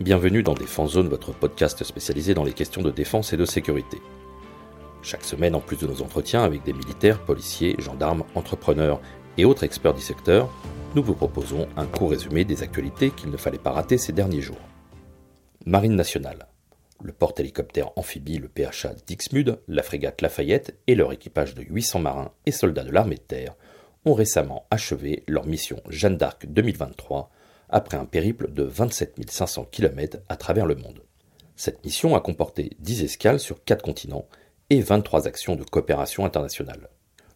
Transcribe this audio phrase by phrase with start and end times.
[0.00, 3.98] Bienvenue dans Défense Zone, votre podcast spécialisé dans les questions de défense et de sécurité.
[5.02, 9.00] Chaque semaine, en plus de nos entretiens avec des militaires, policiers, gendarmes, entrepreneurs
[9.38, 10.50] et autres experts du secteur,
[10.96, 14.40] nous vous proposons un court résumé des actualités qu'il ne fallait pas rater ces derniers
[14.40, 14.58] jours.
[15.64, 16.48] Marine nationale.
[17.00, 22.32] Le porte-hélicoptère amphibie, le PHA Dixmude, la frégate Lafayette et leur équipage de 800 marins
[22.46, 23.54] et soldats de l'armée de terre
[24.04, 27.30] ont récemment achevé leur mission Jeanne d'Arc 2023
[27.74, 31.02] après un périple de 27 500 km à travers le monde.
[31.56, 34.28] Cette mission a comporté 10 escales sur 4 continents
[34.70, 36.88] et 23 actions de coopération internationale.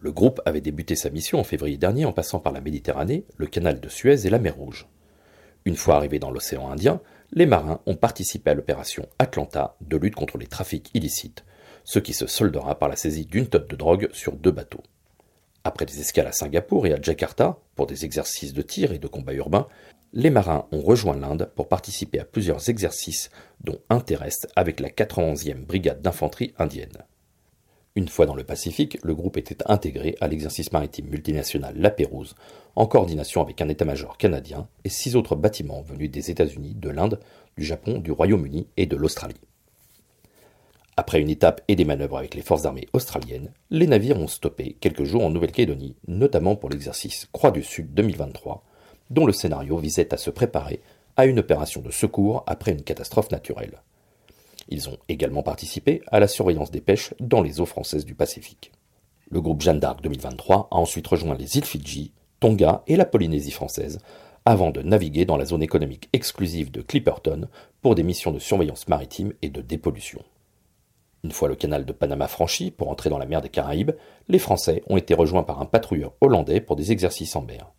[0.00, 3.46] Le groupe avait débuté sa mission en février dernier en passant par la Méditerranée, le
[3.46, 4.88] canal de Suez et la mer Rouge.
[5.66, 10.14] Une fois arrivés dans l'océan Indien, les marins ont participé à l'opération Atlanta de lutte
[10.14, 11.44] contre les trafics illicites,
[11.84, 14.82] ce qui se soldera par la saisie d'une tonne de drogue sur deux bateaux.
[15.64, 19.06] Après des escales à Singapour et à Jakarta pour des exercices de tir et de
[19.06, 19.68] combat urbain,
[20.12, 23.30] les marins ont rejoint l'Inde pour participer à plusieurs exercices,
[23.62, 27.04] dont un terrestre avec la 91e brigade d'infanterie indienne.
[27.94, 32.34] Une fois dans le Pacifique, le groupe était intégré à l'exercice maritime multinational La Pérouse,
[32.74, 37.20] en coordination avec un état-major canadien et six autres bâtiments venus des États-Unis, de l'Inde,
[37.58, 39.40] du Japon, du Royaume-Uni et de l'Australie.
[40.96, 44.76] Après une étape et des manœuvres avec les forces armées australiennes, les navires ont stoppé
[44.80, 48.62] quelques jours en Nouvelle-Calédonie, notamment pour l'exercice Croix du Sud 2023,
[49.10, 50.80] dont le scénario visait à se préparer
[51.16, 53.82] à une opération de secours après une catastrophe naturelle.
[54.68, 58.72] Ils ont également participé à la surveillance des pêches dans les eaux françaises du Pacifique.
[59.30, 63.50] Le groupe Jeanne d'Arc 2023 a ensuite rejoint les îles Fidji, Tonga et la Polynésie
[63.50, 63.98] française,
[64.44, 67.48] avant de naviguer dans la zone économique exclusive de Clipperton
[67.80, 70.22] pour des missions de surveillance maritime et de dépollution.
[71.24, 73.92] Une fois le canal de Panama franchi pour entrer dans la mer des Caraïbes,
[74.28, 77.70] les Français ont été rejoints par un patrouilleur hollandais pour des exercices en mer.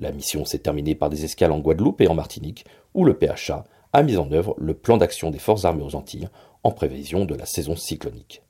[0.00, 3.66] La mission s'est terminée par des escales en Guadeloupe et en Martinique, où le PHA
[3.92, 6.30] a mis en œuvre le plan d'action des forces armées aux Antilles
[6.64, 8.42] en prévision de la saison cyclonique.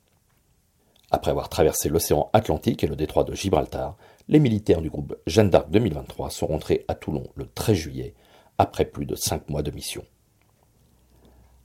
[1.11, 3.97] Après avoir traversé l'océan Atlantique et le détroit de Gibraltar,
[4.28, 8.15] les militaires du groupe Jeanne d'Arc 2023 sont rentrés à Toulon le 13 juillet,
[8.56, 10.05] après plus de cinq mois de mission.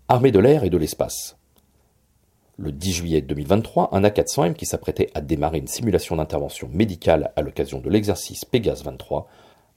[0.08, 1.38] Armée de l'air et de l'espace.
[2.58, 7.44] Le 10 juillet 2023, un A400M qui s'apprêtait à démarrer une simulation d'intervention médicale à
[7.44, 9.28] l'occasion de l'exercice Pégase 23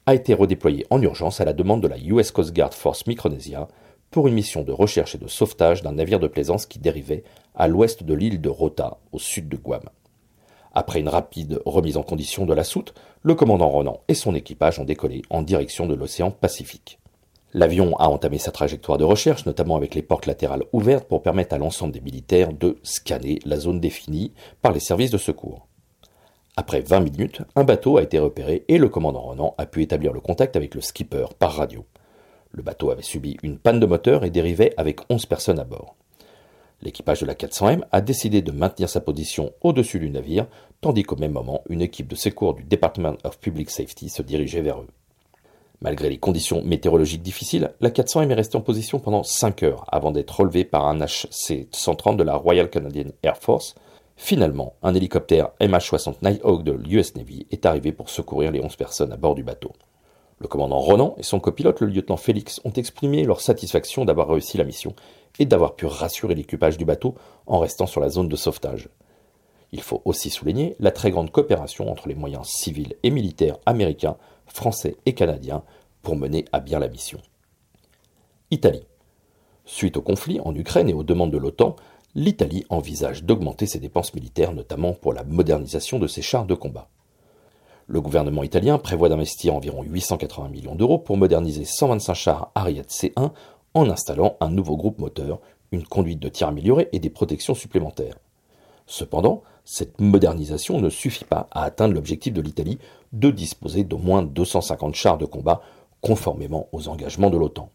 [0.08, 3.68] a été redéployé en urgence à la demande de la US Coast Guard Force Micronesia
[4.10, 7.24] pour une mission de recherche et de sauvetage d'un navire de plaisance qui dérivait
[7.54, 9.82] à l'ouest de l'île de Rota, au sud de Guam.
[10.72, 14.78] Après une rapide remise en condition de la soute, le commandant Ronan et son équipage
[14.78, 16.98] ont décollé en direction de l'océan Pacifique.
[17.52, 21.54] L'avion a entamé sa trajectoire de recherche, notamment avec les portes latérales ouvertes pour permettre
[21.54, 24.32] à l'ensemble des militaires de scanner la zone définie
[24.62, 25.67] par les services de secours.
[26.60, 30.12] Après 20 minutes, un bateau a été repéré et le commandant Renan a pu établir
[30.12, 31.84] le contact avec le skipper par radio.
[32.50, 35.94] Le bateau avait subi une panne de moteur et dérivait avec 11 personnes à bord.
[36.82, 40.48] L'équipage de la 400M a décidé de maintenir sa position au-dessus du navire,
[40.80, 44.62] tandis qu'au même moment, une équipe de secours du Department of Public Safety se dirigeait
[44.62, 44.88] vers eux.
[45.80, 50.10] Malgré les conditions météorologiques difficiles, la 400M est restée en position pendant 5 heures avant
[50.10, 53.76] d'être relevée par un HC-130 de la Royal Canadian Air Force
[54.20, 59.12] Finalement, un hélicoptère MH-60 Nighthawk de l'US Navy est arrivé pour secourir les 11 personnes
[59.12, 59.72] à bord du bateau.
[60.40, 64.58] Le commandant Ronan et son copilote, le lieutenant Félix, ont exprimé leur satisfaction d'avoir réussi
[64.58, 64.94] la mission
[65.38, 67.14] et d'avoir pu rassurer l'équipage du bateau
[67.46, 68.88] en restant sur la zone de sauvetage.
[69.70, 74.16] Il faut aussi souligner la très grande coopération entre les moyens civils et militaires américains,
[74.46, 75.62] français et canadiens
[76.02, 77.20] pour mener à bien la mission.
[78.50, 78.86] Italie.
[79.64, 81.76] Suite au conflit en Ukraine et aux demandes de l'OTAN,
[82.18, 86.88] l'Italie envisage d'augmenter ses dépenses militaires, notamment pour la modernisation de ses chars de combat.
[87.86, 93.30] Le gouvernement italien prévoit d'investir environ 880 millions d'euros pour moderniser 125 chars Ariat C1
[93.72, 95.38] en installant un nouveau groupe moteur,
[95.70, 98.18] une conduite de tir améliorée et des protections supplémentaires.
[98.86, 102.80] Cependant, cette modernisation ne suffit pas à atteindre l'objectif de l'Italie
[103.12, 105.62] de disposer d'au moins 250 chars de combat
[106.00, 107.70] conformément aux engagements de l'OTAN.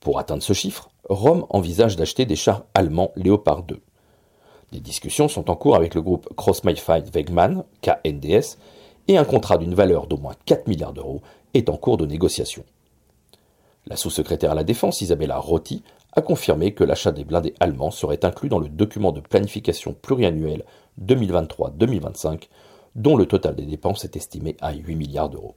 [0.00, 3.80] Pour atteindre ce chiffre, Rome envisage d'acheter des chars allemands Léopard 2.
[4.72, 8.56] Des discussions sont en cours avec le groupe Cross-Mayfight Wegmann, KNDS,
[9.08, 11.20] et un contrat d'une valeur d'au moins 4 milliards d'euros
[11.52, 12.64] est en cours de négociation.
[13.86, 15.82] La sous-secrétaire à la Défense, Isabella Rotti,
[16.12, 20.64] a confirmé que l'achat des blindés allemands serait inclus dans le document de planification pluriannuel
[21.04, 22.48] 2023-2025,
[22.94, 25.56] dont le total des dépenses est estimé à 8 milliards d'euros.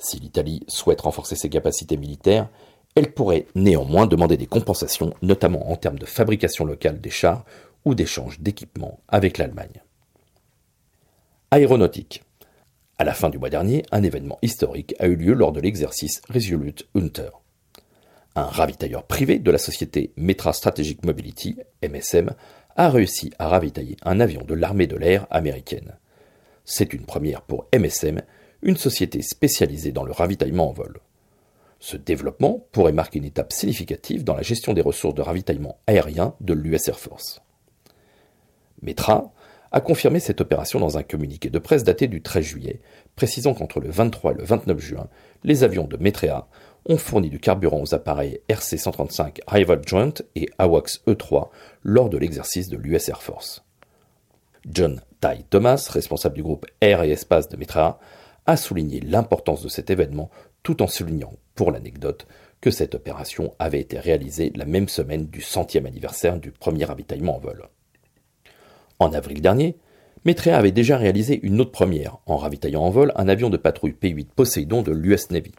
[0.00, 2.48] Si l'Italie souhaite renforcer ses capacités militaires,
[2.94, 7.44] elle pourrait néanmoins demander des compensations, notamment en termes de fabrication locale des chars
[7.84, 9.82] ou d'échange d'équipements avec l'Allemagne.
[11.50, 12.22] Aéronautique.
[12.96, 16.22] À la fin du mois dernier, un événement historique a eu lieu lors de l'exercice
[16.30, 17.30] Resolute Hunter.
[18.36, 22.30] Un ravitailleur privé de la société Metra Strategic Mobility, MSM,
[22.76, 25.98] a réussi à ravitailler un avion de l'armée de l'air américaine.
[26.64, 28.22] C'est une première pour MSM,
[28.62, 31.00] une société spécialisée dans le ravitaillement en vol.
[31.78, 36.34] Ce développement pourrait marquer une étape significative dans la gestion des ressources de ravitaillement aérien
[36.40, 37.40] de l'US Air Force.
[38.82, 39.32] Metra
[39.72, 42.80] a confirmé cette opération dans un communiqué de presse daté du 13 juillet,
[43.16, 45.08] précisant qu'entre le 23 et le 29 juin,
[45.44, 46.48] les avions de Metrea
[46.86, 51.48] ont fourni du carburant aux appareils RC-135 Rival Joint et AWACS E3
[51.84, 53.64] lors de l'exercice de l'US Air Force.
[54.68, 57.98] John Ty Thomas, responsable du groupe Air et Espace de Metrea,
[58.50, 60.30] a souligné l'importance de cet événement
[60.62, 62.26] tout en soulignant, pour l'anecdote,
[62.60, 67.36] que cette opération avait été réalisée la même semaine du centième anniversaire du premier ravitaillement
[67.36, 67.68] en vol.
[68.98, 69.76] En avril dernier,
[70.26, 73.94] Metrea avait déjà réalisé une autre première en ravitaillant en vol un avion de patrouille
[73.94, 75.52] P-8 Poseidon de l'US Navy.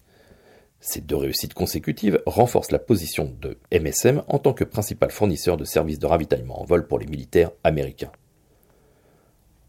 [0.79, 5.65] Ces deux réussites consécutives renforcent la position de MSM en tant que principal fournisseur de
[5.65, 8.11] services de ravitaillement en vol pour les militaires américains.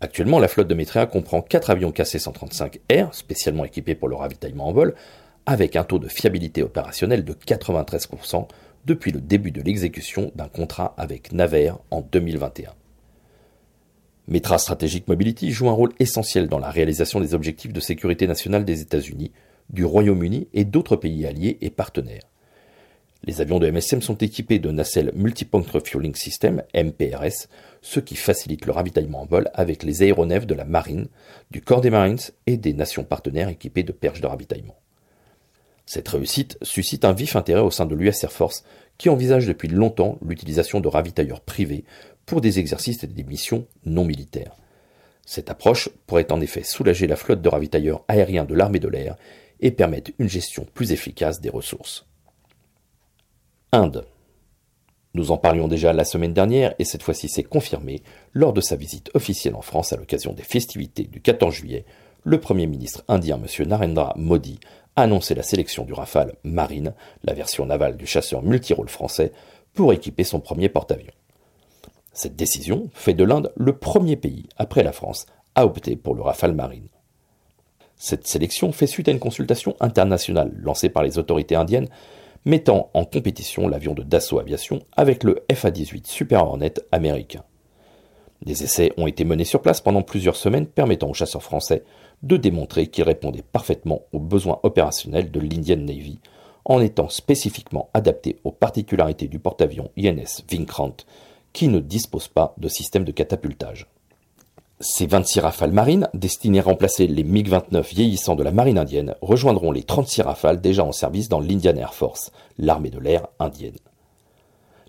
[0.03, 4.73] Actuellement, la flotte de Metrea comprend 4 avions KC-135R, spécialement équipés pour le ravitaillement en
[4.73, 4.97] vol,
[5.47, 8.49] avec un taux de fiabilité opérationnelle de 93%
[8.85, 12.73] depuis le début de l'exécution d'un contrat avec Naver en 2021.
[14.27, 18.65] Metra Strategic Mobility joue un rôle essentiel dans la réalisation des objectifs de sécurité nationale
[18.65, 19.31] des États-Unis,
[19.71, 22.32] du Royaume-Uni et d'autres pays alliés et partenaires.
[23.25, 27.47] Les avions de MSM sont équipés de nacelles Multipoint Refueling System, MPRS,
[27.81, 31.07] ce qui facilite le ravitaillement en vol avec les aéronefs de la marine,
[31.53, 34.77] du corps des Marines et des nations partenaires équipées de perches de ravitaillement.
[35.87, 38.65] Cette réussite suscite un vif intérêt au sein de l'US Air Force,
[38.99, 41.85] qui envisage depuis longtemps l'utilisation de ravitailleurs privés
[42.27, 44.57] pour des exercices et des missions non militaires.
[45.25, 49.17] Cette approche pourrait en effet soulager la flotte de ravitailleurs aériens de l'armée de l'air
[49.61, 52.07] et permettre une gestion plus efficace des ressources.
[53.75, 54.05] Inde.
[55.15, 58.03] Nous en parlions déjà la semaine dernière et cette fois-ci c'est confirmé
[58.35, 61.87] lors de sa visite officielle en France à l'occasion des festivités du 14 juillet.
[62.23, 63.67] Le Premier ministre indien M.
[63.67, 64.61] Narendra Modi
[64.95, 66.93] a annoncé la sélection du Rafale Marine,
[67.25, 69.33] la version navale du chasseur multirôle français,
[69.73, 71.15] pour équiper son premier porte-avions.
[72.13, 76.21] Cette décision fait de l'Inde le premier pays, après la France, à opter pour le
[76.21, 76.89] Rafale Marine.
[77.97, 81.89] Cette sélection fait suite à une consultation internationale lancée par les autorités indiennes
[82.45, 87.45] mettant en compétition l'avion de Dassault Aviation avec le FA-18 Super Hornet américain.
[88.45, 91.85] Des essais ont été menés sur place pendant plusieurs semaines permettant aux chasseurs français
[92.23, 96.19] de démontrer qu'ils répondaient parfaitement aux besoins opérationnels de l'Indian Navy
[96.65, 100.97] en étant spécifiquement adaptés aux particularités du porte-avions INS Vinkrant
[101.53, 103.89] qui ne dispose pas de système de catapultage.
[104.85, 109.71] Ces 26 rafales marines, destinées à remplacer les MiG-29 vieillissants de la marine indienne, rejoindront
[109.71, 113.77] les 36 rafales déjà en service dans l'Indian Air Force, l'armée de l'air indienne.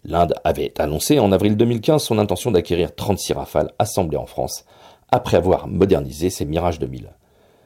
[0.04, 4.66] L'Inde avait annoncé en avril 2015 son intention d'acquérir 36 rafales assemblées en France,
[5.12, 7.12] après avoir modernisé ses Mirage 2000.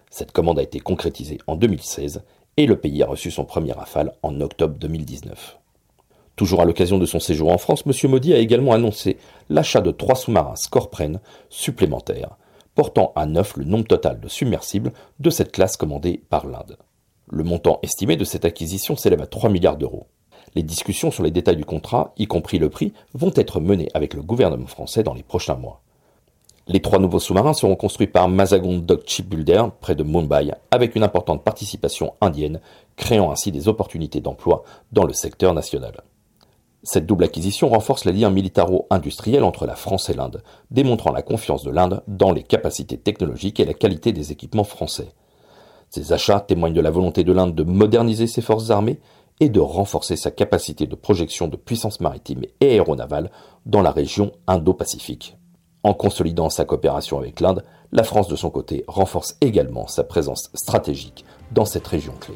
[0.10, 2.24] Cette commande a été concrétisée en 2016
[2.58, 5.60] et le pays a reçu son premier rafale en octobre 2019.
[6.38, 8.12] Toujours à l'occasion de son séjour en France, M.
[8.12, 9.18] Modi a également annoncé
[9.50, 11.20] l'achat de trois sous-marins Scorpren
[11.50, 12.38] supplémentaires,
[12.76, 16.78] portant à neuf le nombre total de submersibles de cette classe commandée par l'Inde.
[17.28, 20.06] Le montant estimé de cette acquisition s'élève à 3 milliards d'euros.
[20.54, 24.14] Les discussions sur les détails du contrat, y compris le prix, vont être menées avec
[24.14, 25.82] le gouvernement français dans les prochains mois.
[26.68, 31.04] Les trois nouveaux sous-marins seront construits par Mazagon Dock Shipbuilder, près de Mumbai, avec une
[31.04, 32.62] importante participation indienne,
[32.96, 36.04] créant ainsi des opportunités d'emploi dans le secteur national.
[36.90, 40.42] Cette double acquisition renforce les liens militaro-industriels entre la France et l'Inde,
[40.72, 45.10] démontrant la confiance de l'Inde dans les capacités technologiques et la qualité des équipements français.
[45.90, 49.02] Ces achats témoignent de la volonté de l'Inde de moderniser ses forces armées
[49.42, 53.32] et de renforcer sa capacité de projection de puissance maritime et aéronavale
[53.66, 55.36] dans la région Indo-Pacifique.
[55.84, 60.52] En consolidant sa coopération avec l'Inde, la France de son côté renforce également sa présence
[60.54, 62.36] stratégique dans cette région clé.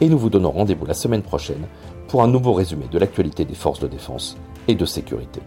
[0.00, 1.66] et nous vous donnons rendez-vous la semaine prochaine
[2.08, 4.36] pour un nouveau résumé de l'actualité des forces de défense
[4.68, 5.40] et de sécurité.